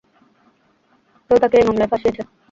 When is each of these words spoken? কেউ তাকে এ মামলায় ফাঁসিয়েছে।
কেউ 1.29 1.37
তাকে 1.41 1.55
এ 1.57 1.63
মামলায় 1.67 1.89
ফাঁসিয়েছে। 1.91 2.21